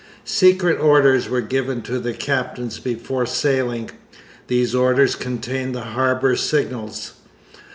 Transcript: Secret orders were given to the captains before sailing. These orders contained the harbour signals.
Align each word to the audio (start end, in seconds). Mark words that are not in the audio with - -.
Secret 0.25 0.79
orders 0.79 1.29
were 1.29 1.41
given 1.41 1.83
to 1.83 1.99
the 1.99 2.11
captains 2.15 2.79
before 2.79 3.27
sailing. 3.27 3.91
These 4.47 4.73
orders 4.73 5.13
contained 5.15 5.75
the 5.75 5.81
harbour 5.93 6.35
signals. 6.37 7.13